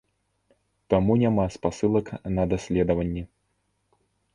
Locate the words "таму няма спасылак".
0.93-2.13